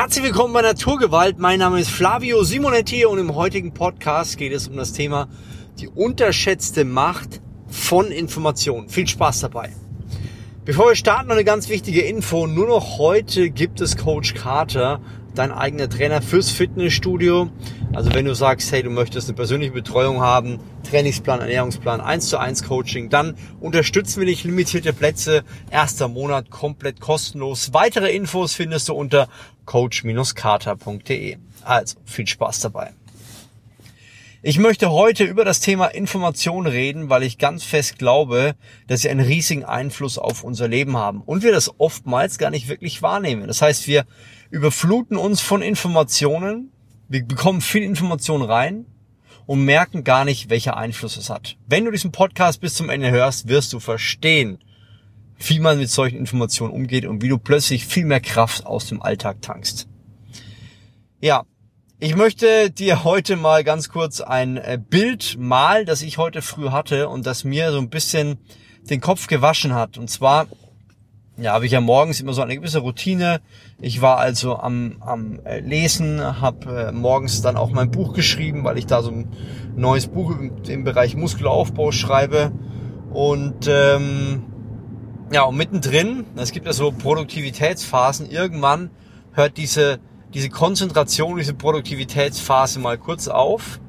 Herzlich 0.00 0.24
willkommen 0.24 0.54
bei 0.54 0.62
Naturgewalt. 0.62 1.38
Mein 1.38 1.58
Name 1.58 1.78
ist 1.78 1.90
Flavio 1.90 2.42
Simonetti 2.42 3.04
und 3.04 3.18
im 3.18 3.34
heutigen 3.34 3.74
Podcast 3.74 4.38
geht 4.38 4.50
es 4.50 4.66
um 4.66 4.74
das 4.74 4.94
Thema 4.94 5.28
die 5.78 5.88
unterschätzte 5.88 6.86
Macht 6.86 7.42
von 7.68 8.06
Informationen. 8.06 8.88
Viel 8.88 9.06
Spaß 9.06 9.40
dabei. 9.40 9.74
Bevor 10.66 10.88
wir 10.88 10.94
starten, 10.94 11.28
noch 11.28 11.36
eine 11.36 11.44
ganz 11.44 11.70
wichtige 11.70 12.02
Info. 12.02 12.46
Nur 12.46 12.68
noch 12.68 12.98
heute 12.98 13.48
gibt 13.48 13.80
es 13.80 13.96
Coach 13.96 14.34
Carter 14.34 15.00
dein 15.34 15.52
eigener 15.52 15.88
Trainer 15.88 16.20
fürs 16.20 16.50
Fitnessstudio. 16.50 17.48
Also 17.94 18.12
wenn 18.12 18.26
du 18.26 18.34
sagst, 18.34 18.70
hey, 18.70 18.82
du 18.82 18.90
möchtest 18.90 19.28
eine 19.28 19.36
persönliche 19.36 19.72
Betreuung 19.72 20.20
haben, 20.20 20.58
Trainingsplan, 20.88 21.40
Ernährungsplan, 21.40 22.02
1 22.02 22.28
zu 22.28 22.38
1 22.38 22.64
Coaching, 22.64 23.08
dann 23.08 23.36
unterstützen 23.60 24.20
wir 24.20 24.26
dich 24.26 24.44
limitierte 24.44 24.92
Plätze, 24.92 25.44
erster 25.70 26.08
Monat 26.08 26.50
komplett 26.50 27.00
kostenlos. 27.00 27.72
Weitere 27.72 28.14
Infos 28.14 28.52
findest 28.52 28.90
du 28.90 28.94
unter 28.94 29.28
coach-carter.de. 29.64 31.38
Also 31.64 31.96
viel 32.04 32.26
Spaß 32.26 32.60
dabei. 32.60 32.92
Ich 34.42 34.58
möchte 34.58 34.90
heute 34.90 35.24
über 35.24 35.44
das 35.44 35.60
Thema 35.60 35.88
Information 35.88 36.66
reden, 36.66 37.10
weil 37.10 37.24
ich 37.24 37.36
ganz 37.36 37.62
fest 37.62 37.98
glaube, 37.98 38.54
dass 38.86 39.02
sie 39.02 39.10
einen 39.10 39.20
riesigen 39.20 39.66
Einfluss 39.66 40.16
auf 40.16 40.44
unser 40.44 40.66
Leben 40.66 40.96
haben 40.96 41.20
und 41.20 41.42
wir 41.42 41.52
das 41.52 41.78
oftmals 41.78 42.38
gar 42.38 42.48
nicht 42.48 42.66
wirklich 42.66 43.02
wahrnehmen. 43.02 43.46
Das 43.48 43.60
heißt, 43.60 43.86
wir 43.86 44.06
überfluten 44.48 45.18
uns 45.18 45.42
von 45.42 45.60
Informationen, 45.60 46.72
wir 47.06 47.22
bekommen 47.22 47.60
viel 47.60 47.82
Information 47.82 48.40
rein 48.40 48.86
und 49.44 49.62
merken 49.66 50.04
gar 50.04 50.24
nicht, 50.24 50.48
welcher 50.48 50.74
Einfluss 50.74 51.18
es 51.18 51.28
hat. 51.28 51.58
Wenn 51.66 51.84
du 51.84 51.90
diesen 51.90 52.10
Podcast 52.10 52.62
bis 52.62 52.72
zum 52.72 52.88
Ende 52.88 53.10
hörst, 53.10 53.46
wirst 53.46 53.74
du 53.74 53.78
verstehen, 53.78 54.58
wie 55.38 55.60
man 55.60 55.76
mit 55.76 55.90
solchen 55.90 56.16
Informationen 56.16 56.72
umgeht 56.72 57.04
und 57.04 57.20
wie 57.20 57.28
du 57.28 57.36
plötzlich 57.36 57.84
viel 57.84 58.06
mehr 58.06 58.20
Kraft 58.20 58.64
aus 58.64 58.86
dem 58.86 59.02
Alltag 59.02 59.42
tankst. 59.42 59.86
Ja, 61.20 61.44
ich 62.02 62.16
möchte 62.16 62.70
dir 62.70 63.04
heute 63.04 63.36
mal 63.36 63.62
ganz 63.62 63.90
kurz 63.90 64.22
ein 64.22 64.56
äh, 64.56 64.78
Bild 64.82 65.36
malen, 65.38 65.84
das 65.84 66.00
ich 66.00 66.16
heute 66.16 66.40
früh 66.40 66.70
hatte 66.70 67.10
und 67.10 67.26
das 67.26 67.44
mir 67.44 67.72
so 67.72 67.78
ein 67.78 67.90
bisschen 67.90 68.38
den 68.88 69.02
Kopf 69.02 69.26
gewaschen 69.26 69.74
hat. 69.74 69.98
Und 69.98 70.08
zwar, 70.08 70.46
ja, 71.36 71.52
habe 71.52 71.66
ich 71.66 71.72
ja 71.72 71.82
morgens 71.82 72.18
immer 72.18 72.32
so 72.32 72.40
eine 72.40 72.56
gewisse 72.56 72.78
Routine. 72.78 73.42
Ich 73.82 74.00
war 74.00 74.16
also 74.16 74.56
am, 74.56 74.96
am 75.00 75.40
äh, 75.44 75.60
Lesen, 75.60 76.40
habe 76.40 76.88
äh, 76.88 76.92
morgens 76.92 77.42
dann 77.42 77.58
auch 77.58 77.70
mein 77.70 77.90
Buch 77.90 78.14
geschrieben, 78.14 78.64
weil 78.64 78.78
ich 78.78 78.86
da 78.86 79.02
so 79.02 79.10
ein 79.10 79.28
neues 79.76 80.06
Buch 80.06 80.30
im, 80.30 80.52
im 80.66 80.84
Bereich 80.84 81.16
Muskelaufbau 81.16 81.92
schreibe. 81.92 82.50
Und 83.12 83.68
ähm, 83.68 84.44
ja, 85.32 85.42
und 85.42 85.56
mittendrin, 85.58 86.24
es 86.36 86.52
gibt 86.52 86.64
ja 86.64 86.72
so 86.72 86.92
Produktivitätsphasen, 86.92 88.30
irgendwann 88.30 88.90
hört 89.32 89.58
diese 89.58 90.00
diese 90.34 90.48
Konzentration, 90.48 91.36
diese 91.36 91.54
Produktivitätsphase 91.54 92.78
mal 92.78 92.98
kurz 92.98 93.28
auf 93.28 93.80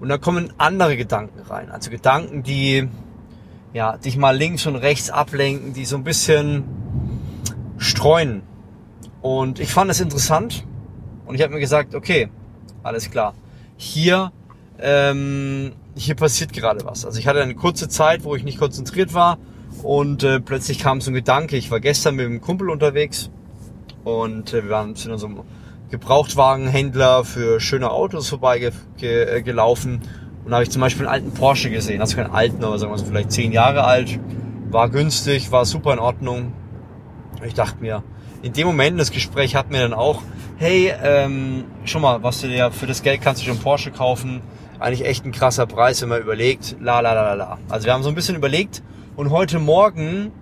und 0.00 0.08
dann 0.08 0.20
kommen 0.20 0.52
andere 0.58 0.96
Gedanken 0.96 1.40
rein. 1.40 1.70
Also 1.70 1.90
Gedanken, 1.90 2.42
die 2.42 2.88
ja, 3.72 3.96
dich 3.96 4.16
mal 4.16 4.36
links 4.36 4.66
und 4.66 4.76
rechts 4.76 5.10
ablenken, 5.10 5.74
die 5.74 5.84
so 5.84 5.96
ein 5.96 6.04
bisschen 6.04 6.64
streuen. 7.78 8.42
Und 9.20 9.60
ich 9.60 9.70
fand 9.70 9.90
es 9.90 10.00
interessant 10.00 10.64
und 11.26 11.34
ich 11.34 11.42
habe 11.42 11.54
mir 11.54 11.60
gesagt, 11.60 11.94
okay, 11.94 12.28
alles 12.82 13.10
klar, 13.10 13.34
hier, 13.76 14.32
ähm, 14.78 15.72
hier 15.94 16.14
passiert 16.14 16.52
gerade 16.52 16.84
was. 16.84 17.04
Also 17.04 17.18
ich 17.18 17.26
hatte 17.26 17.42
eine 17.42 17.54
kurze 17.54 17.88
Zeit, 17.88 18.24
wo 18.24 18.34
ich 18.34 18.44
nicht 18.44 18.58
konzentriert 18.58 19.14
war 19.14 19.38
und 19.82 20.24
äh, 20.24 20.40
plötzlich 20.40 20.78
kam 20.78 21.00
so 21.00 21.10
ein 21.10 21.14
Gedanke. 21.14 21.56
Ich 21.56 21.70
war 21.70 21.80
gestern 21.80 22.16
mit 22.16 22.26
einem 22.26 22.40
Kumpel 22.40 22.70
unterwegs 22.70 23.30
und 24.04 24.52
äh, 24.52 24.64
wir 24.64 24.70
waren 24.70 24.94
zu 24.94 25.16
so 25.16 25.26
einem 25.26 25.40
Gebrauchtwagenhändler 25.90 27.24
für 27.24 27.60
schöne 27.60 27.90
Autos 27.90 28.28
vorbeigelaufen. 28.28 29.94
Äh, 29.94 30.44
und 30.44 30.50
da 30.50 30.56
habe 30.56 30.64
ich 30.64 30.70
zum 30.70 30.80
Beispiel 30.80 31.06
einen 31.06 31.14
alten 31.14 31.34
Porsche 31.34 31.70
gesehen. 31.70 32.00
Also 32.00 32.16
keinen 32.16 32.30
alten, 32.30 32.64
aber 32.64 32.78
sagen 32.78 32.92
wir 32.92 32.98
so 32.98 33.04
vielleicht 33.04 33.32
zehn 33.32 33.52
Jahre 33.52 33.84
alt. 33.84 34.18
War 34.70 34.88
günstig, 34.88 35.50
war 35.52 35.64
super 35.64 35.92
in 35.92 35.98
Ordnung. 35.98 36.52
Ich 37.44 37.54
dachte 37.54 37.80
mir, 37.80 38.02
in 38.42 38.52
dem 38.52 38.66
Moment, 38.66 38.98
das 38.98 39.10
Gespräch 39.10 39.54
hat 39.54 39.70
mir 39.70 39.80
dann 39.80 39.92
auch, 39.92 40.22
hey, 40.56 40.92
ähm, 41.02 41.64
schon 41.84 42.02
mal, 42.02 42.22
was 42.22 42.40
du 42.40 42.48
dir 42.48 42.70
für 42.70 42.86
das 42.86 43.02
Geld 43.02 43.20
kannst 43.20 43.42
du 43.42 43.46
schon 43.46 43.58
Porsche 43.58 43.90
kaufen. 43.90 44.40
Eigentlich 44.78 45.06
echt 45.06 45.26
ein 45.26 45.32
krasser 45.32 45.66
Preis, 45.66 46.00
wenn 46.00 46.08
man 46.08 46.22
überlegt. 46.22 46.76
La 46.80 47.00
la 47.00 47.12
la 47.12 47.22
la 47.22 47.34
la. 47.34 47.58
Also 47.68 47.86
wir 47.86 47.92
haben 47.92 48.02
so 48.02 48.08
ein 48.08 48.14
bisschen 48.14 48.36
überlegt 48.36 48.82
und 49.16 49.30
heute 49.30 49.58
Morgen 49.58 50.32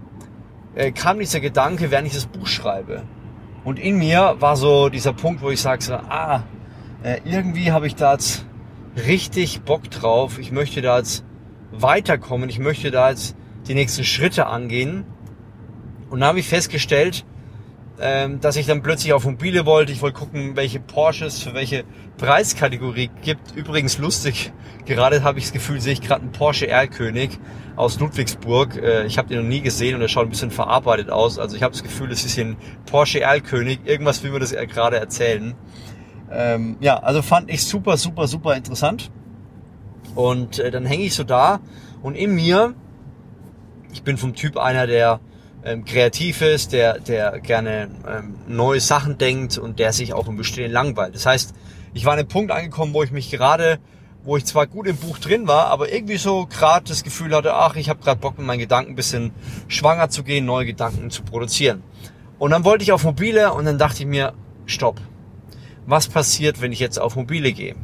äh, 0.74 0.92
kam 0.92 1.18
dieser 1.18 1.40
Gedanke, 1.40 1.90
während 1.90 2.06
ich 2.06 2.14
das 2.14 2.26
Buch 2.26 2.46
schreibe. 2.46 3.02
Und 3.64 3.78
in 3.78 3.98
mir 3.98 4.36
war 4.38 4.56
so 4.56 4.88
dieser 4.88 5.12
Punkt, 5.12 5.42
wo 5.42 5.50
ich 5.50 5.60
sage, 5.60 5.82
so, 5.82 5.94
ah, 5.94 6.42
äh, 7.02 7.20
irgendwie 7.24 7.72
habe 7.72 7.86
ich 7.86 7.94
da 7.94 8.12
jetzt 8.12 8.46
richtig 9.06 9.62
Bock 9.62 9.90
drauf. 9.90 10.38
Ich 10.38 10.52
möchte 10.52 10.80
da 10.82 10.98
jetzt 10.98 11.24
weiterkommen. 11.72 12.48
Ich 12.48 12.58
möchte 12.58 12.90
da 12.90 13.10
jetzt 13.10 13.36
die 13.66 13.74
nächsten 13.74 14.04
Schritte 14.04 14.46
angehen. 14.46 15.04
Und 16.10 16.20
da 16.20 16.26
habe 16.26 16.40
ich 16.40 16.48
festgestellt, 16.48 17.24
ähm, 18.00 18.40
dass 18.40 18.56
ich 18.56 18.66
dann 18.66 18.82
plötzlich 18.82 19.12
auf 19.12 19.24
Mobile 19.24 19.66
wollte. 19.66 19.92
Ich 19.92 20.02
wollte 20.02 20.18
gucken, 20.18 20.56
welche 20.56 20.80
Porsches 20.80 21.42
für 21.42 21.54
welche 21.54 21.84
Preiskategorie 22.16 23.10
gibt. 23.22 23.54
Übrigens 23.56 23.98
lustig, 23.98 24.52
gerade 24.86 25.22
habe 25.22 25.38
ich 25.38 25.46
das 25.46 25.52
Gefühl, 25.52 25.80
sehe 25.80 25.92
ich 25.92 26.00
gerade 26.00 26.22
einen 26.22 26.32
Porsche 26.32 26.68
Erlkönig 26.68 27.38
aus 27.76 27.98
Ludwigsburg. 28.00 28.76
Äh, 28.76 29.06
ich 29.06 29.18
habe 29.18 29.28
den 29.28 29.42
noch 29.42 29.48
nie 29.48 29.60
gesehen 29.60 29.94
und 29.94 30.02
er 30.02 30.08
schaut 30.08 30.26
ein 30.26 30.30
bisschen 30.30 30.50
verarbeitet 30.50 31.10
aus. 31.10 31.38
Also 31.38 31.56
ich 31.56 31.62
habe 31.62 31.72
das 31.72 31.82
Gefühl, 31.82 32.10
es 32.12 32.24
ist 32.24 32.34
hier 32.34 32.44
ein 32.44 32.56
Porsche 32.86 33.20
Erlkönig. 33.20 33.80
Irgendwas 33.84 34.22
will 34.22 34.30
mir 34.30 34.40
das 34.40 34.52
gerade 34.52 34.98
erzählen. 34.98 35.54
Ähm, 36.30 36.76
ja, 36.80 36.98
also 36.98 37.22
fand 37.22 37.50
ich 37.50 37.64
super, 37.64 37.96
super, 37.96 38.26
super 38.26 38.56
interessant. 38.56 39.10
Und 40.14 40.58
äh, 40.58 40.70
dann 40.70 40.86
hänge 40.86 41.04
ich 41.04 41.14
so 41.14 41.24
da 41.24 41.60
und 42.02 42.14
in 42.14 42.34
mir, 42.34 42.74
ich 43.92 44.02
bin 44.02 44.16
vom 44.16 44.34
Typ 44.34 44.56
einer, 44.56 44.86
der 44.86 45.20
ähm, 45.64 45.84
kreativ 45.84 46.40
ist, 46.42 46.72
der, 46.72 47.00
der 47.00 47.40
gerne 47.40 47.88
ähm, 48.08 48.34
neue 48.46 48.80
Sachen 48.80 49.18
denkt 49.18 49.58
und 49.58 49.78
der 49.78 49.92
sich 49.92 50.12
auch 50.12 50.28
im 50.28 50.36
Bestehen 50.36 50.70
langweilt. 50.70 51.14
Das 51.14 51.26
heißt, 51.26 51.54
ich 51.94 52.04
war 52.04 52.12
an 52.12 52.20
einem 52.20 52.28
Punkt 52.28 52.52
angekommen, 52.52 52.94
wo 52.94 53.02
ich 53.02 53.10
mich 53.10 53.30
gerade, 53.30 53.78
wo 54.24 54.36
ich 54.36 54.44
zwar 54.44 54.66
gut 54.66 54.86
im 54.86 54.96
Buch 54.96 55.18
drin 55.18 55.48
war, 55.48 55.66
aber 55.66 55.92
irgendwie 55.92 56.16
so 56.16 56.46
gerade 56.46 56.86
das 56.88 57.02
Gefühl 57.02 57.34
hatte, 57.34 57.54
ach, 57.54 57.76
ich 57.76 57.88
habe 57.88 58.00
gerade 58.00 58.20
Bock 58.20 58.38
mit 58.38 58.46
meinen 58.46 58.60
Gedanken 58.60 58.92
ein 58.92 58.96
bisschen 58.96 59.32
schwanger 59.66 60.08
zu 60.10 60.22
gehen, 60.22 60.44
neue 60.44 60.66
Gedanken 60.66 61.10
zu 61.10 61.22
produzieren. 61.22 61.82
Und 62.38 62.52
dann 62.52 62.64
wollte 62.64 62.84
ich 62.84 62.92
auf 62.92 63.04
Mobile 63.04 63.52
und 63.52 63.64
dann 63.64 63.78
dachte 63.78 64.02
ich 64.02 64.06
mir, 64.06 64.34
stopp. 64.66 65.00
Was 65.86 66.06
passiert, 66.06 66.60
wenn 66.60 66.70
ich 66.70 66.78
jetzt 66.78 67.00
auf 67.00 67.16
Mobile 67.16 67.52
gehe? 67.52 67.74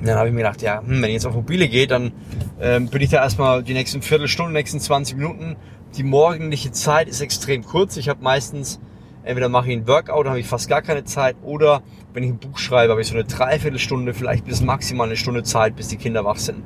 Und 0.00 0.08
dann 0.08 0.16
habe 0.16 0.28
ich 0.28 0.34
mir 0.34 0.42
gedacht, 0.42 0.62
ja, 0.62 0.80
hm, 0.80 1.02
wenn 1.02 1.10
ich 1.10 1.14
jetzt 1.14 1.26
auf 1.26 1.34
Mobile 1.34 1.68
gehe, 1.68 1.86
dann 1.86 2.12
ähm, 2.60 2.88
bin 2.88 3.02
ich 3.02 3.10
da 3.10 3.22
erstmal 3.22 3.62
die 3.62 3.74
nächsten 3.74 4.02
Viertelstunde, 4.02 4.52
nächsten 4.52 4.80
20 4.80 5.16
Minuten 5.16 5.56
die 5.96 6.02
morgendliche 6.02 6.72
Zeit 6.72 7.08
ist 7.08 7.20
extrem 7.20 7.64
kurz. 7.64 7.96
Ich 7.96 8.08
habe 8.08 8.22
meistens, 8.22 8.80
entweder 9.24 9.48
mache 9.48 9.70
ich 9.70 9.76
ein 9.76 9.86
Workout, 9.86 10.26
habe 10.26 10.40
ich 10.40 10.46
fast 10.46 10.68
gar 10.68 10.82
keine 10.82 11.04
Zeit, 11.04 11.36
oder 11.42 11.82
wenn 12.14 12.22
ich 12.22 12.30
ein 12.30 12.38
Buch 12.38 12.58
schreibe, 12.58 12.92
habe 12.92 13.02
ich 13.02 13.08
so 13.08 13.14
eine 13.14 13.24
Dreiviertelstunde, 13.24 14.14
vielleicht 14.14 14.44
bis 14.44 14.62
maximal 14.62 15.06
eine 15.06 15.16
Stunde 15.16 15.42
Zeit, 15.42 15.76
bis 15.76 15.88
die 15.88 15.96
Kinder 15.96 16.24
wach 16.24 16.36
sind. 16.36 16.62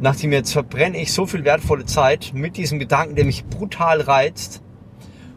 Nachdem 0.00 0.32
jetzt 0.32 0.52
verbrenne 0.52 0.98
ich 0.98 1.12
so 1.12 1.26
viel 1.26 1.44
wertvolle 1.44 1.84
Zeit 1.84 2.32
mit 2.34 2.56
diesem 2.56 2.78
Gedanken, 2.78 3.16
der 3.16 3.24
mich 3.24 3.44
brutal 3.44 4.00
reizt. 4.00 4.62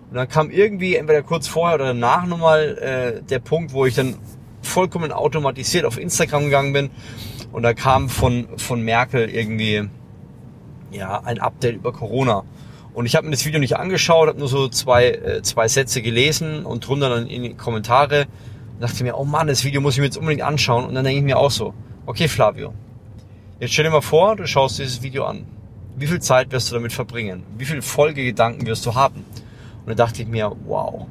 Und 0.09 0.15
dann 0.15 0.29
kam 0.29 0.51
irgendwie 0.51 0.95
entweder 0.95 1.21
kurz 1.21 1.47
vorher 1.47 1.75
oder 1.75 1.87
danach 1.87 2.25
nochmal 2.25 2.77
äh, 2.77 3.21
der 3.23 3.39
Punkt, 3.39 3.73
wo 3.73 3.85
ich 3.85 3.95
dann 3.95 4.15
vollkommen 4.61 5.11
automatisiert 5.11 5.85
auf 5.85 5.97
Instagram 5.97 6.45
gegangen 6.45 6.71
bin. 6.71 6.89
Und 7.51 7.63
da 7.63 7.73
kam 7.73 8.09
von, 8.09 8.47
von 8.57 8.81
Merkel 8.81 9.29
irgendwie 9.29 9.89
ja, 10.91 11.21
ein 11.25 11.39
Update 11.39 11.75
über 11.75 11.91
Corona. 11.91 12.43
Und 12.93 13.05
ich 13.05 13.15
habe 13.15 13.25
mir 13.25 13.31
das 13.31 13.45
Video 13.45 13.59
nicht 13.59 13.77
angeschaut, 13.77 14.27
habe 14.27 14.39
nur 14.39 14.47
so 14.47 14.67
zwei, 14.67 15.09
äh, 15.09 15.41
zwei 15.41 15.67
Sätze 15.67 16.01
gelesen 16.01 16.65
und 16.65 16.87
drunter 16.87 17.09
dann 17.09 17.27
in 17.27 17.43
die 17.43 17.53
Kommentare 17.55 18.27
dachte 18.83 19.03
mir, 19.03 19.17
oh 19.17 19.23
Mann, 19.23 19.47
das 19.47 19.63
Video 19.63 19.81
muss 19.81 19.93
ich 19.93 19.99
mir 19.99 20.05
jetzt 20.05 20.17
unbedingt 20.17 20.41
anschauen. 20.43 20.85
Und 20.85 20.95
dann 20.95 21.03
denke 21.03 21.19
ich 21.19 21.25
mir 21.25 21.37
auch 21.37 21.51
so, 21.51 21.73
okay 22.05 22.27
Flavio, 22.27 22.73
jetzt 23.59 23.73
stell 23.73 23.85
dir 23.85 23.91
mal 23.91 24.01
vor, 24.01 24.35
du 24.35 24.45
schaust 24.45 24.77
dieses 24.79 25.01
Video 25.01 25.25
an. 25.25 25.45
Wie 25.95 26.07
viel 26.07 26.19
Zeit 26.19 26.51
wirst 26.51 26.69
du 26.69 26.75
damit 26.75 26.91
verbringen? 26.91 27.43
Wie 27.57 27.65
viele 27.65 27.81
Folgegedanken 27.81 28.65
wirst 28.67 28.85
du 28.85 28.95
haben? 28.95 29.17
Und 29.21 29.87
dann 29.87 29.97
dachte 29.97 30.21
ich 30.21 30.27
mir, 30.27 30.51
wow. 30.65 31.07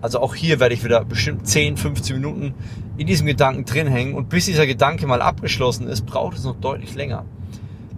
Also 0.00 0.20
auch 0.20 0.34
hier 0.34 0.60
werde 0.60 0.74
ich 0.74 0.84
wieder 0.84 1.04
bestimmt 1.04 1.48
10, 1.48 1.76
15 1.76 2.16
Minuten 2.16 2.54
in 2.98 3.06
diesem 3.06 3.26
Gedanken 3.26 3.64
drin 3.64 3.88
hängen. 3.88 4.14
Und 4.14 4.28
bis 4.28 4.46
dieser 4.46 4.66
Gedanke 4.66 5.06
mal 5.06 5.22
abgeschlossen 5.22 5.88
ist, 5.88 6.06
braucht 6.06 6.36
es 6.36 6.44
noch 6.44 6.56
deutlich 6.56 6.94
länger. 6.94 7.24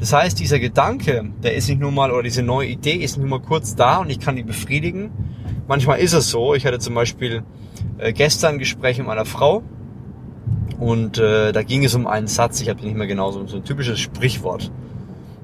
Das 0.00 0.14
heißt, 0.14 0.40
dieser 0.40 0.58
Gedanke, 0.58 1.30
der 1.42 1.54
ist 1.54 1.68
nicht 1.68 1.78
nur 1.78 1.92
mal, 1.92 2.10
oder 2.10 2.22
diese 2.22 2.42
neue 2.42 2.68
Idee 2.68 2.94
ist 2.94 3.18
nicht 3.18 3.28
nur 3.28 3.38
mal 3.38 3.46
kurz 3.46 3.76
da 3.76 3.98
und 3.98 4.08
ich 4.08 4.18
kann 4.18 4.34
die 4.34 4.42
befriedigen. 4.42 5.10
Manchmal 5.68 6.00
ist 6.00 6.14
es 6.14 6.30
so. 6.30 6.54
Ich 6.54 6.64
hatte 6.64 6.78
zum 6.78 6.94
Beispiel 6.94 7.42
äh, 7.98 8.14
gestern 8.14 8.54
ein 8.54 8.58
Gespräch 8.58 8.96
mit 8.96 9.06
meiner 9.06 9.26
Frau 9.26 9.62
und 10.78 11.18
äh, 11.18 11.52
da 11.52 11.62
ging 11.62 11.84
es 11.84 11.94
um 11.94 12.06
einen 12.06 12.26
Satz, 12.26 12.62
ich 12.62 12.70
habe 12.70 12.80
nicht 12.80 12.96
mehr 12.96 13.06
genau, 13.06 13.30
so, 13.30 13.46
so 13.46 13.58
ein 13.58 13.64
typisches 13.64 14.00
Sprichwort. 14.00 14.72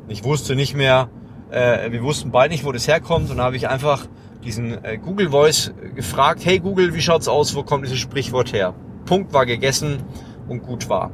Ich 0.09 0.25
wusste 0.25 0.57
nicht 0.57 0.75
mehr, 0.75 1.11
äh, 1.51 1.93
wir 1.93 2.03
wussten 2.03 2.31
beide 2.31 2.55
nicht, 2.55 2.65
wo 2.65 2.73
das 2.73 2.89
herkommt 2.89 3.31
und 3.31 3.37
da 3.37 3.45
habe 3.45 3.57
ich 3.57 3.69
einfach 3.69 4.07
diesen 4.43 4.83
äh, 4.83 4.97
Google 4.97 5.31
Voice 5.31 5.75
gefragt, 5.95 6.41
hey 6.45 6.61
Google, 6.61 6.95
wie 6.95 7.03
schaut's 7.03 7.29
aus, 7.29 7.55
wo 7.55 7.63
kommt 7.63 7.85
dieses 7.85 7.99
Sprichwort 7.99 8.55
her? 8.55 8.73
Punkt 9.05 9.35
war 9.35 9.45
gegessen 9.45 9.99
und 10.49 10.63
gut 10.63 10.89
war. 10.89 11.11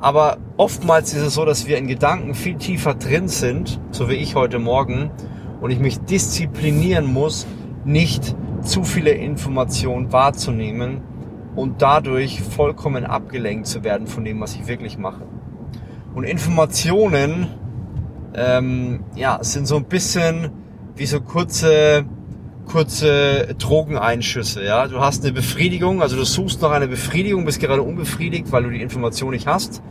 Aber 0.00 0.38
oftmals 0.56 1.12
ist 1.12 1.22
es 1.22 1.34
so, 1.34 1.44
dass 1.44 1.66
wir 1.66 1.76
in 1.76 1.88
Gedanken 1.88 2.34
viel 2.34 2.56
tiefer 2.56 2.94
drin 2.94 3.28
sind, 3.28 3.80
so 3.90 4.08
wie 4.08 4.14
ich 4.14 4.34
heute 4.34 4.58
Morgen, 4.58 5.10
und 5.60 5.70
ich 5.70 5.80
mich 5.80 5.98
disziplinieren 5.98 7.12
muss, 7.12 7.46
nicht 7.84 8.36
zu 8.62 8.84
viele 8.84 9.10
Informationen 9.10 10.12
wahrzunehmen 10.12 11.00
und 11.56 11.82
dadurch 11.82 12.42
vollkommen 12.42 13.04
abgelenkt 13.04 13.66
zu 13.66 13.82
werden 13.82 14.06
von 14.06 14.24
dem, 14.24 14.40
was 14.40 14.54
ich 14.54 14.68
wirklich 14.68 14.98
mache. 14.98 15.24
Und 16.14 16.24
Informationen 16.24 17.48
ähm, 18.34 19.04
ja, 19.16 19.42
sind 19.42 19.66
so 19.66 19.76
ein 19.76 19.84
bisschen 19.84 20.50
wie 20.94 21.06
so 21.06 21.20
kurze 21.20 22.04
kurze 22.68 23.54
Drogeneinschüsse. 23.58 24.64
Ja, 24.64 24.86
du 24.86 25.00
hast 25.00 25.24
eine 25.24 25.32
Befriedigung, 25.32 26.02
also 26.02 26.16
du 26.16 26.24
suchst 26.24 26.62
nach 26.62 26.70
einer 26.70 26.86
Befriedigung, 26.86 27.44
bist 27.44 27.60
gerade 27.60 27.82
unbefriedigt, 27.82 28.52
weil 28.52 28.62
du 28.62 28.70
die 28.70 28.80
Information 28.80 29.30
nicht 29.30 29.46
hast. 29.46 29.82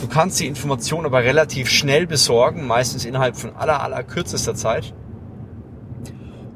Du 0.00 0.08
kannst 0.08 0.40
die 0.40 0.46
Information 0.46 1.06
aber 1.06 1.22
relativ 1.22 1.68
schnell 1.68 2.06
besorgen, 2.06 2.66
meistens 2.66 3.04
innerhalb 3.04 3.36
von 3.36 3.54
aller 3.54 3.82
aller 3.82 4.02
kürzester 4.02 4.54
Zeit. 4.54 4.92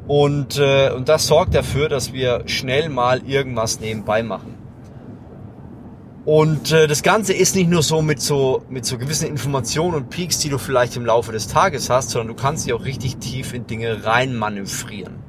Und, 0.08 0.58
äh, 0.58 0.90
und 0.90 1.08
das 1.08 1.26
sorgt 1.26 1.54
dafür, 1.54 1.88
dass 1.88 2.12
wir 2.12 2.42
schnell 2.46 2.88
mal 2.88 3.22
irgendwas 3.26 3.80
nebenbei 3.80 4.22
machen. 4.22 4.54
Und 6.24 6.72
äh, 6.72 6.88
das 6.88 7.04
Ganze 7.04 7.32
ist 7.34 7.54
nicht 7.54 7.70
nur 7.70 7.82
so 7.82 8.02
mit 8.02 8.20
so 8.20 8.62
mit 8.68 8.84
so 8.84 8.98
gewissen 8.98 9.28
Informationen 9.28 9.94
und 9.94 10.10
Peaks, 10.10 10.38
die 10.40 10.48
du 10.48 10.58
vielleicht 10.58 10.96
im 10.96 11.06
Laufe 11.06 11.30
des 11.30 11.46
Tages 11.46 11.88
hast, 11.88 12.10
sondern 12.10 12.36
du 12.36 12.42
kannst 12.42 12.66
dich 12.66 12.72
auch 12.72 12.84
richtig 12.84 13.18
tief 13.18 13.54
in 13.54 13.66
Dinge 13.68 14.04
rein 14.04 14.34
manövrieren. 14.34 15.25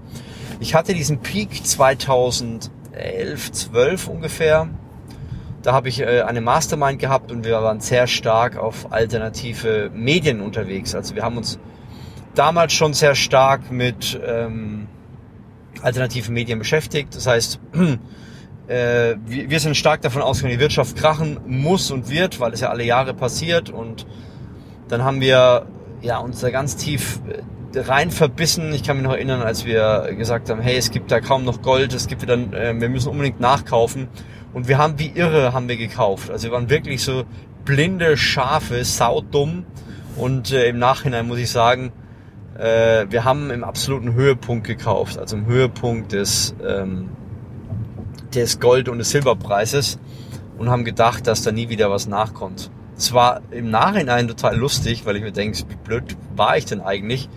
Ich 0.60 0.74
hatte 0.74 0.94
diesen 0.94 1.20
Peak 1.20 1.66
2011, 1.66 3.52
12 3.52 4.08
ungefähr. 4.08 4.68
Da 5.62 5.74
habe 5.74 5.90
ich 5.90 6.00
äh, 6.00 6.22
eine 6.22 6.42
Mastermind 6.42 7.00
gehabt 7.00 7.32
und 7.32 7.46
wir 7.46 7.62
waren 7.62 7.80
sehr 7.80 8.08
stark 8.08 8.58
auf 8.58 8.92
alternative 8.92 9.92
Medien 9.94 10.42
unterwegs. 10.42 10.96
Also 10.96 11.14
wir 11.16 11.24
haben 11.24 11.38
uns 11.38 11.60
damals 12.34 12.74
schon 12.74 12.94
sehr 12.94 13.14
stark 13.14 13.72
mit 13.72 14.20
ähm, 14.26 14.88
alternativen 15.82 16.34
Medien 16.34 16.58
beschäftigt. 16.58 17.16
Das 17.16 17.28
heißt, 17.28 17.60
äh, 18.68 19.16
wir, 19.26 19.50
wir 19.50 19.60
sind 19.60 19.78
stark 19.78 20.02
davon 20.02 20.24
ausgegangen, 20.24 20.58
die 20.58 20.62
Wirtschaft 20.62 20.96
krachen 20.96 21.40
muss 21.46 21.92
und 21.92 22.10
wird, 22.10 22.40
weil 22.40 22.54
es 22.54 22.62
ja 22.62 22.70
alle 22.70 22.84
Jahre 22.84 23.14
passiert. 23.14 23.70
Und 23.70 24.08
dann 24.88 25.04
haben 25.04 25.22
wir 25.22 25.68
ja 26.02 26.18
uns 26.18 26.40
da 26.40 26.50
ganz 26.50 26.78
tief 26.78 27.20
äh, 27.30 27.42
rein 27.76 28.12
verbissen. 28.12 28.74
Ich 28.74 28.84
kann 28.84 28.98
mich 28.98 29.06
noch 29.06 29.14
erinnern, 29.14 29.42
als 29.42 29.66
wir 29.66 30.14
gesagt 30.18 30.50
haben, 30.50 30.62
hey, 30.62 30.78
es 30.78 30.92
gibt 30.92 31.12
da 31.12 31.20
kaum 31.20 31.44
noch 31.44 31.62
Gold, 31.62 31.94
es 31.94 32.08
gibt 32.08 32.22
wieder, 32.22 32.36
äh, 32.36 32.80
wir 32.80 32.90
müssen 32.90 33.10
unbedingt 33.10 33.40
nachkaufen. 33.40 34.08
Und 34.54 34.68
wir 34.68 34.78
haben 34.78 34.98
wie 34.98 35.12
irre 35.14 35.54
haben 35.54 35.68
wir 35.68 35.78
gekauft. 35.78 36.32
Also 36.32 36.48
wir 36.48 36.54
waren 36.54 36.70
wirklich 36.70 37.04
so 37.04 37.26
blinde 37.66 38.18
Schafe, 38.18 38.84
saudumm. 38.84 39.66
Und 40.16 40.52
äh, 40.52 40.70
im 40.70 40.80
Nachhinein 40.80 41.28
muss 41.28 41.38
ich 41.38 41.52
sagen, 41.52 41.92
äh, 42.58 43.06
wir 43.10 43.24
haben 43.24 43.52
im 43.52 43.64
absoluten 43.64 44.14
Höhepunkt 44.14 44.66
gekauft, 44.66 45.18
also 45.20 45.38
im 45.38 45.46
Höhepunkt 45.46 46.12
des, 46.12 46.56
ähm, 46.66 47.10
des 48.34 48.60
Gold- 48.60 48.90
und 48.90 48.98
des 48.98 49.12
Silberpreises 49.12 50.00
und 50.58 50.70
haben 50.70 50.86
gedacht, 50.86 51.28
dass 51.28 51.44
da 51.44 51.52
nie 51.52 51.70
wieder 51.70 51.92
was 51.92 52.08
nachkommt. 52.08 52.72
Es 52.98 53.14
war 53.14 53.42
im 53.52 53.70
Nachhinein 53.70 54.28
total 54.28 54.58
lustig, 54.58 55.06
weil 55.06 55.18
ich 55.18 55.22
mir 55.22 55.32
denke, 55.32 55.60
wie 55.70 55.76
blöd 55.76 56.18
war 56.36 56.58
ich 56.58 56.66
denn 56.66 56.82
eigentlich? 56.82 57.30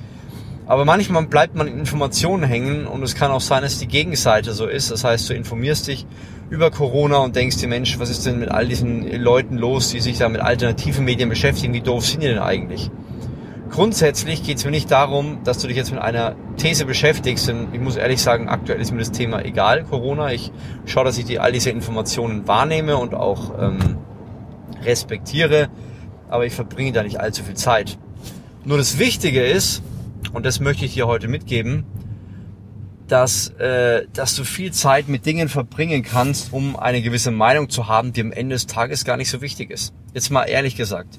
Aber 0.71 0.85
manchmal 0.85 1.27
bleibt 1.27 1.57
man 1.57 1.67
in 1.67 1.81
Informationen 1.81 2.45
hängen 2.45 2.87
und 2.87 3.03
es 3.03 3.17
kann 3.17 3.33
auch 3.33 3.41
sein, 3.41 3.63
dass 3.63 3.81
die 3.81 3.89
Gegenseite 3.89 4.53
so 4.53 4.69
ist. 4.69 4.93
Das 4.93 5.03
heißt, 5.03 5.29
du 5.29 5.35
informierst 5.35 5.89
dich 5.89 6.07
über 6.49 6.71
Corona 6.71 7.17
und 7.17 7.35
denkst 7.35 7.57
dir, 7.57 7.67
Mensch, 7.67 7.99
was 7.99 8.09
ist 8.09 8.25
denn 8.25 8.39
mit 8.39 8.53
all 8.53 8.69
diesen 8.69 9.11
Leuten 9.21 9.57
los, 9.57 9.89
die 9.89 9.99
sich 9.99 10.19
da 10.19 10.29
mit 10.29 10.41
alternativen 10.41 11.05
Medien 11.05 11.29
beschäftigen? 11.29 11.75
Wie 11.75 11.81
doof 11.81 12.07
sind 12.07 12.23
die 12.23 12.29
denn 12.29 12.39
eigentlich? 12.39 12.89
Grundsätzlich 13.69 14.45
geht 14.45 14.59
es 14.59 14.65
mir 14.65 14.71
nicht 14.71 14.93
darum, 14.93 15.41
dass 15.43 15.59
du 15.59 15.67
dich 15.67 15.77
jetzt 15.77 15.91
mit 15.91 16.01
einer 16.01 16.37
These 16.57 16.85
beschäftigst. 16.85 17.49
Denn 17.49 17.67
ich 17.73 17.81
muss 17.81 17.97
ehrlich 17.97 18.23
sagen, 18.23 18.49
aktuell 18.49 18.81
ist 18.81 18.93
mir 18.93 18.99
das 18.99 19.11
Thema 19.11 19.45
egal, 19.45 19.83
Corona. 19.83 20.33
Ich 20.33 20.53
schaue, 20.87 21.05
dass 21.05 21.19
ich 21.19 21.25
die, 21.25 21.41
all 21.41 21.51
diese 21.51 21.71
Informationen 21.71 22.47
wahrnehme 22.47 22.97
und 22.97 23.13
auch 23.13 23.59
ähm, 23.61 23.97
respektiere. 24.85 25.69
Aber 26.29 26.47
ich 26.47 26.55
verbringe 26.55 26.93
da 26.93 27.03
nicht 27.03 27.19
allzu 27.19 27.43
viel 27.43 27.57
Zeit. 27.57 27.99
Nur 28.65 28.79
das 28.79 29.01
Wichtige 29.01 29.43
ist, 29.43 29.83
und 30.32 30.47
das 30.47 30.61
möchte 30.61 30.85
ich 30.85 30.94
dir 30.94 31.06
heute 31.06 31.29
mitgeben, 31.29 31.85
dass, 33.09 33.49
äh, 33.59 34.06
dass 34.12 34.37
du 34.37 34.44
viel 34.44 34.73
Zeit 34.73 35.09
mit 35.09 35.27
Dingen 35.27 35.49
verbringen 35.49 36.03
kannst, 36.03 36.53
um 36.53 36.77
eine 36.77 37.03
gewisse 37.03 37.31
Meinung 37.31 37.69
zu 37.69 37.88
haben, 37.88 38.12
die 38.12 38.21
am 38.21 38.32
Ende 38.32 38.55
des 38.55 38.67
Tages 38.67 39.05
gar 39.05 39.17
nicht 39.17 39.31
so 39.31 39.41
wichtig 39.41 39.71
ist. 39.71 39.93
Jetzt 40.15 40.31
mal 40.31 40.44
ehrlich 40.44 40.77
gesagt 40.77 41.19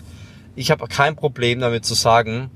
ich 0.55 0.71
habe 0.71 0.87
kein 0.87 1.15
Problem 1.15 1.59
damit 1.59 1.85
zu 1.85 1.93
sagen, 1.93 2.51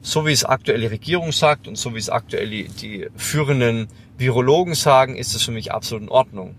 so 0.00 0.26
wie 0.26 0.32
es 0.32 0.44
aktuell 0.44 0.80
die 0.80 0.86
Regierung 0.86 1.32
sagt 1.32 1.68
und 1.68 1.76
so 1.76 1.94
wie 1.94 1.98
es 1.98 2.10
aktuell 2.10 2.48
die, 2.48 3.08
führenden 3.16 3.88
Virologen 4.18 4.74
sagen, 4.74 5.16
ist 5.16 5.34
es 5.34 5.42
für 5.42 5.52
mich 5.52 5.72
absolut 5.72 6.04
in 6.04 6.08
Ordnung. 6.08 6.54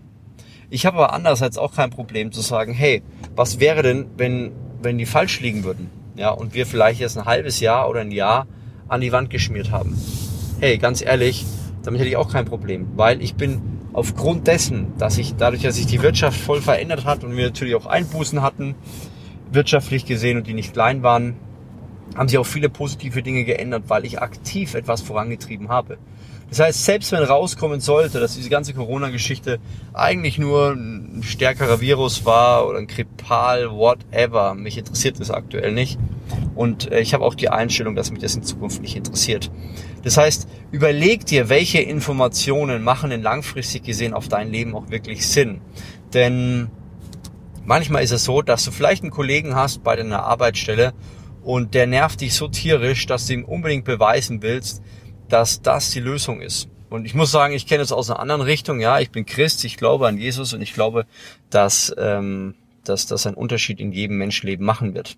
Ich 0.70 0.86
habe 0.86 0.96
aber 0.96 1.12
andererseits 1.12 1.58
auch 1.58 1.74
kein 1.74 1.90
Problem 1.90 2.32
zu 2.32 2.40
sagen, 2.40 2.72
hey, 2.72 3.02
was 3.36 3.60
wäre 3.60 3.82
denn, 3.82 4.06
wenn, 4.16 4.52
wenn 4.82 4.98
die 4.98 5.06
falsch 5.06 5.40
liegen 5.40 5.62
würden? 5.62 5.90
Ja, 6.16 6.30
und 6.30 6.54
wir 6.54 6.66
vielleicht 6.66 7.00
jetzt 7.00 7.16
ein 7.18 7.26
halbes 7.26 7.60
Jahr 7.60 7.88
oder 7.88 8.00
ein 8.00 8.10
Jahr 8.10 8.46
an 8.88 9.00
die 9.00 9.12
Wand 9.12 9.30
geschmiert 9.30 9.70
haben. 9.70 9.96
Hey, 10.60 10.78
ganz 10.78 11.02
ehrlich, 11.02 11.44
damit 11.82 12.00
hätte 12.00 12.10
ich 12.10 12.16
auch 12.16 12.32
kein 12.32 12.44
Problem, 12.44 12.88
weil 12.96 13.22
ich 13.22 13.34
bin 13.34 13.60
aufgrund 13.92 14.46
dessen, 14.46 14.92
dass 14.98 15.18
ich 15.18 15.36
dadurch, 15.36 15.62
dass 15.62 15.76
sich 15.76 15.86
die 15.86 16.02
Wirtschaft 16.02 16.38
voll 16.38 16.60
verändert 16.60 17.04
hat 17.04 17.24
und 17.24 17.36
wir 17.36 17.46
natürlich 17.46 17.74
auch 17.74 17.86
Einbußen 17.86 18.42
hatten, 18.42 18.74
wirtschaftlich 19.50 20.04
gesehen 20.04 20.38
und 20.38 20.46
die 20.46 20.54
nicht 20.54 20.72
klein 20.72 21.02
waren, 21.02 21.36
haben 22.16 22.28
sich 22.28 22.38
auch 22.38 22.46
viele 22.46 22.68
positive 22.68 23.22
Dinge 23.22 23.44
geändert, 23.44 23.84
weil 23.88 24.04
ich 24.04 24.20
aktiv 24.20 24.74
etwas 24.74 25.00
vorangetrieben 25.00 25.68
habe. 25.68 25.98
Das 26.50 26.60
heißt, 26.60 26.84
selbst 26.84 27.10
wenn 27.10 27.22
rauskommen 27.22 27.80
sollte, 27.80 28.20
dass 28.20 28.36
diese 28.36 28.50
ganze 28.50 28.74
Corona-Geschichte 28.74 29.58
eigentlich 29.92 30.38
nur 30.38 30.72
ein 30.72 31.22
stärkerer 31.24 31.80
Virus 31.80 32.24
war 32.24 32.68
oder 32.68 32.78
ein 32.78 32.86
Kripal, 32.86 33.70
whatever, 33.72 34.54
mich 34.54 34.78
interessiert 34.78 35.18
das 35.18 35.30
aktuell 35.30 35.72
nicht. 35.72 35.98
Und 36.54 36.92
äh, 36.92 37.00
ich 37.00 37.14
habe 37.14 37.24
auch 37.24 37.34
die 37.34 37.48
Einstellung, 37.48 37.96
dass 37.96 38.10
mich 38.10 38.20
das 38.20 38.36
in 38.36 38.42
Zukunft 38.42 38.80
nicht 38.82 38.94
interessiert. 38.94 39.50
Das 40.04 40.16
heißt, 40.16 40.46
überleg 40.70 41.26
dir, 41.26 41.48
welche 41.48 41.80
Informationen 41.80 42.84
machen 42.84 43.10
denn 43.10 43.22
langfristig 43.22 43.82
gesehen 43.82 44.14
auf 44.14 44.28
dein 44.28 44.50
Leben 44.50 44.76
auch 44.76 44.90
wirklich 44.90 45.26
Sinn. 45.26 45.60
Denn 46.12 46.70
Manchmal 47.66 48.02
ist 48.02 48.10
es 48.10 48.24
so, 48.24 48.42
dass 48.42 48.62
du 48.64 48.70
vielleicht 48.70 49.02
einen 49.02 49.10
Kollegen 49.10 49.54
hast 49.54 49.82
bei 49.82 49.96
deiner 49.96 50.24
Arbeitsstelle 50.24 50.92
und 51.44 51.74
der 51.74 51.86
nervt 51.86 52.20
dich 52.20 52.34
so 52.34 52.48
tierisch, 52.48 53.06
dass 53.06 53.26
du 53.26 53.34
ihm 53.34 53.44
unbedingt 53.44 53.84
beweisen 53.84 54.42
willst, 54.42 54.82
dass 55.28 55.62
das 55.62 55.90
die 55.90 56.00
Lösung 56.00 56.40
ist. 56.40 56.68
Und 56.88 57.06
ich 57.06 57.14
muss 57.14 57.30
sagen, 57.30 57.54
ich 57.54 57.66
kenne 57.66 57.82
es 57.82 57.92
aus 57.92 58.10
einer 58.10 58.20
anderen 58.20 58.42
Richtung. 58.42 58.80
Ja, 58.80 59.00
ich 59.00 59.10
bin 59.10 59.26
Christ, 59.26 59.64
ich 59.64 59.76
glaube 59.76 60.06
an 60.06 60.16
Jesus 60.16 60.52
und 60.52 60.62
ich 60.62 60.74
glaube, 60.74 61.06
dass, 61.50 61.94
ähm, 61.98 62.54
dass 62.84 63.06
das 63.06 63.26
einen 63.26 63.36
Unterschied 63.36 63.80
in 63.80 63.92
jedem 63.92 64.18
Menschenleben 64.18 64.64
machen 64.64 64.94
wird. 64.94 65.16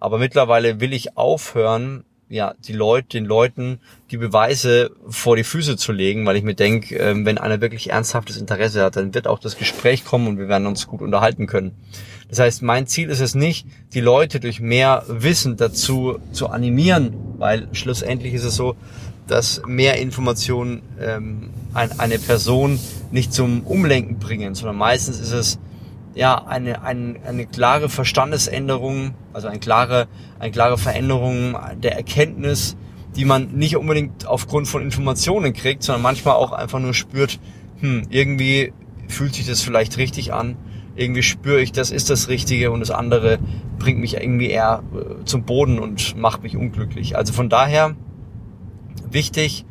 Aber 0.00 0.18
mittlerweile 0.18 0.80
will 0.80 0.92
ich 0.92 1.16
aufhören, 1.16 2.04
ja, 2.32 2.54
die 2.66 2.72
Leute, 2.72 3.08
den 3.08 3.26
Leuten 3.26 3.78
die 4.10 4.16
Beweise 4.16 4.90
vor 5.06 5.36
die 5.36 5.44
Füße 5.44 5.76
zu 5.76 5.92
legen, 5.92 6.24
weil 6.24 6.36
ich 6.36 6.42
mir 6.42 6.54
denke, 6.54 6.96
ähm, 6.96 7.26
wenn 7.26 7.36
einer 7.36 7.60
wirklich 7.60 7.90
ernsthaftes 7.90 8.38
Interesse 8.38 8.82
hat, 8.82 8.96
dann 8.96 9.12
wird 9.12 9.26
auch 9.26 9.38
das 9.38 9.58
Gespräch 9.58 10.06
kommen 10.06 10.26
und 10.26 10.38
wir 10.38 10.48
werden 10.48 10.66
uns 10.66 10.86
gut 10.86 11.02
unterhalten 11.02 11.46
können. 11.46 11.72
Das 12.30 12.38
heißt, 12.38 12.62
mein 12.62 12.86
Ziel 12.86 13.10
ist 13.10 13.20
es 13.20 13.34
nicht, 13.34 13.66
die 13.92 14.00
Leute 14.00 14.40
durch 14.40 14.60
mehr 14.60 15.04
Wissen 15.08 15.58
dazu 15.58 16.20
zu 16.32 16.48
animieren, 16.48 17.12
weil 17.36 17.68
schlussendlich 17.72 18.32
ist 18.32 18.44
es 18.44 18.56
so, 18.56 18.76
dass 19.26 19.60
mehr 19.66 19.98
Informationen 19.98 20.80
ähm, 20.98 21.50
eine 21.74 22.18
Person 22.18 22.80
nicht 23.10 23.34
zum 23.34 23.60
Umlenken 23.64 24.18
bringen, 24.18 24.54
sondern 24.54 24.76
meistens 24.76 25.20
ist 25.20 25.32
es 25.32 25.58
ja, 26.14 26.44
eine, 26.44 26.82
eine, 26.82 27.16
eine 27.26 27.46
klare 27.46 27.88
Verstandesänderung, 27.88 29.14
also 29.32 29.48
eine 29.48 29.58
klare, 29.58 30.08
eine 30.38 30.50
klare 30.50 30.78
Veränderung 30.78 31.56
der 31.82 31.96
Erkenntnis, 31.96 32.76
die 33.16 33.24
man 33.24 33.52
nicht 33.52 33.76
unbedingt 33.76 34.26
aufgrund 34.26 34.68
von 34.68 34.82
Informationen 34.82 35.52
kriegt, 35.52 35.82
sondern 35.82 36.02
manchmal 36.02 36.34
auch 36.34 36.52
einfach 36.52 36.78
nur 36.78 36.94
spürt, 36.94 37.38
hm, 37.80 38.02
irgendwie 38.10 38.72
fühlt 39.08 39.34
sich 39.34 39.46
das 39.46 39.60
vielleicht 39.62 39.98
richtig 39.98 40.32
an, 40.32 40.56
irgendwie 40.96 41.22
spüre 41.22 41.60
ich, 41.60 41.72
das 41.72 41.90
ist 41.90 42.10
das 42.10 42.28
Richtige 42.28 42.70
und 42.70 42.80
das 42.80 42.90
andere 42.90 43.38
bringt 43.78 44.00
mich 44.00 44.16
irgendwie 44.16 44.50
eher 44.50 44.82
äh, 44.94 45.24
zum 45.24 45.44
Boden 45.44 45.78
und 45.78 46.16
macht 46.16 46.42
mich 46.42 46.56
unglücklich. 46.56 47.16
Also 47.16 47.32
von 47.32 47.48
daher 47.48 47.96
wichtig, 49.10 49.64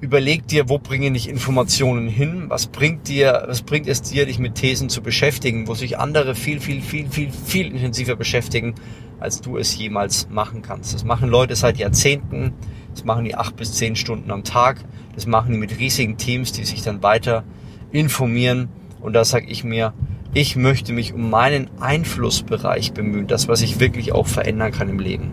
überleg 0.00 0.46
dir, 0.46 0.68
wo 0.68 0.78
bringen 0.78 1.14
dich 1.14 1.28
Informationen 1.28 2.08
hin? 2.08 2.44
Was 2.48 2.66
bringt 2.66 3.08
dir, 3.08 3.44
was 3.46 3.62
bringt 3.62 3.86
es 3.86 4.02
dir, 4.02 4.26
dich 4.26 4.38
mit 4.38 4.54
Thesen 4.54 4.88
zu 4.88 5.02
beschäftigen, 5.02 5.68
wo 5.68 5.74
sich 5.74 5.98
andere 5.98 6.34
viel, 6.34 6.60
viel, 6.60 6.80
viel, 6.80 7.08
viel, 7.08 7.30
viel 7.30 7.66
intensiver 7.66 8.16
beschäftigen, 8.16 8.74
als 9.18 9.40
du 9.40 9.58
es 9.58 9.76
jemals 9.76 10.28
machen 10.30 10.62
kannst. 10.62 10.94
Das 10.94 11.04
machen 11.04 11.28
Leute 11.28 11.54
seit 11.54 11.76
Jahrzehnten. 11.76 12.54
Das 12.94 13.04
machen 13.04 13.24
die 13.24 13.34
acht 13.34 13.56
bis 13.56 13.74
zehn 13.74 13.94
Stunden 13.94 14.30
am 14.30 14.42
Tag. 14.42 14.82
Das 15.14 15.26
machen 15.26 15.52
die 15.52 15.58
mit 15.58 15.78
riesigen 15.78 16.16
Teams, 16.16 16.52
die 16.52 16.64
sich 16.64 16.82
dann 16.82 17.02
weiter 17.02 17.44
informieren. 17.92 18.68
Und 19.00 19.12
da 19.12 19.24
sage 19.24 19.46
ich 19.46 19.64
mir, 19.64 19.92
ich 20.32 20.56
möchte 20.56 20.92
mich 20.92 21.12
um 21.12 21.28
meinen 21.28 21.68
Einflussbereich 21.80 22.92
bemühen, 22.92 23.26
das, 23.26 23.48
was 23.48 23.62
ich 23.62 23.80
wirklich 23.80 24.12
auch 24.12 24.26
verändern 24.26 24.72
kann 24.72 24.88
im 24.88 24.98
Leben. 24.98 25.32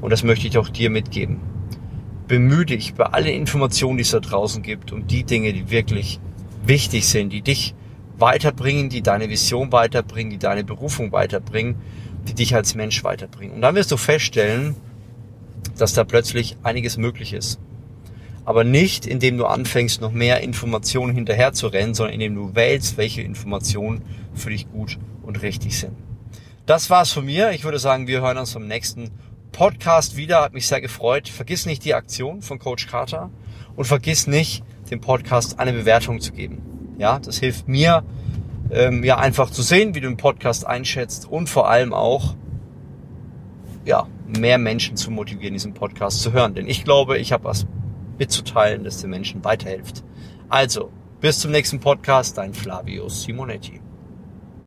Und 0.00 0.10
das 0.10 0.22
möchte 0.22 0.48
ich 0.48 0.56
auch 0.58 0.68
dir 0.68 0.90
mitgeben. 0.90 1.51
Bemühe 2.28 2.64
dich 2.64 2.94
bei 2.94 3.04
allen 3.04 3.26
Informationen, 3.26 3.98
die 3.98 4.02
es 4.02 4.10
da 4.10 4.20
draußen 4.20 4.62
gibt, 4.62 4.92
um 4.92 5.06
die 5.06 5.24
Dinge, 5.24 5.52
die 5.52 5.70
wirklich 5.70 6.20
wichtig 6.64 7.06
sind, 7.08 7.32
die 7.32 7.42
dich 7.42 7.74
weiterbringen, 8.18 8.88
die 8.88 9.02
deine 9.02 9.28
Vision 9.28 9.72
weiterbringen, 9.72 10.30
die 10.30 10.38
deine 10.38 10.64
Berufung 10.64 11.12
weiterbringen, 11.12 11.76
die 12.28 12.34
dich 12.34 12.54
als 12.54 12.74
Mensch 12.74 13.02
weiterbringen. 13.04 13.56
Und 13.56 13.62
dann 13.62 13.74
wirst 13.74 13.90
du 13.90 13.96
feststellen, 13.96 14.76
dass 15.76 15.94
da 15.94 16.04
plötzlich 16.04 16.56
einiges 16.62 16.96
möglich 16.96 17.32
ist. 17.32 17.58
Aber 18.44 18.64
nicht, 18.64 19.06
indem 19.06 19.38
du 19.38 19.46
anfängst, 19.46 20.00
noch 20.00 20.12
mehr 20.12 20.40
Informationen 20.40 21.14
hinterher 21.14 21.52
zu 21.52 21.68
rennen, 21.68 21.94
sondern 21.94 22.14
indem 22.14 22.34
du 22.34 22.54
wählst, 22.54 22.96
welche 22.96 23.22
Informationen 23.22 24.02
für 24.34 24.50
dich 24.50 24.70
gut 24.70 24.98
und 25.22 25.42
richtig 25.42 25.78
sind. 25.78 25.96
Das 26.66 26.90
war's 26.90 27.12
von 27.12 27.24
mir. 27.24 27.50
Ich 27.52 27.64
würde 27.64 27.78
sagen, 27.78 28.06
wir 28.06 28.20
hören 28.20 28.38
uns 28.38 28.54
beim 28.54 28.66
nächsten 28.66 29.10
Podcast 29.52 30.16
wieder. 30.16 30.42
Hat 30.42 30.54
mich 30.54 30.66
sehr 30.66 30.80
gefreut. 30.80 31.28
Vergiss 31.28 31.66
nicht 31.66 31.84
die 31.84 31.94
Aktion 31.94 32.42
von 32.42 32.58
Coach 32.58 32.86
Carter 32.86 33.30
und 33.76 33.84
vergiss 33.84 34.26
nicht, 34.26 34.64
dem 34.90 35.00
Podcast 35.00 35.58
eine 35.58 35.72
Bewertung 35.72 36.20
zu 36.20 36.32
geben. 36.32 36.96
Ja, 36.98 37.18
das 37.18 37.38
hilft 37.38 37.68
mir, 37.68 38.04
ähm, 38.70 39.04
ja, 39.04 39.18
einfach 39.18 39.50
zu 39.50 39.62
sehen, 39.62 39.94
wie 39.94 40.00
du 40.00 40.08
den 40.08 40.16
Podcast 40.16 40.66
einschätzt 40.66 41.30
und 41.30 41.48
vor 41.48 41.68
allem 41.68 41.92
auch, 41.92 42.34
ja, 43.84 44.06
mehr 44.26 44.58
Menschen 44.58 44.96
zu 44.96 45.10
motivieren, 45.10 45.54
diesen 45.54 45.74
Podcast 45.74 46.22
zu 46.22 46.32
hören. 46.32 46.54
Denn 46.54 46.66
ich 46.66 46.84
glaube, 46.84 47.18
ich 47.18 47.32
habe 47.32 47.44
was 47.44 47.66
mitzuteilen, 48.18 48.84
das 48.84 49.00
den 49.00 49.10
Menschen 49.10 49.44
weiterhilft. 49.44 50.04
Also, 50.48 50.90
bis 51.20 51.38
zum 51.38 51.50
nächsten 51.50 51.80
Podcast, 51.80 52.38
dein 52.38 52.54
Flavio 52.54 53.08
Simonetti. 53.08 53.81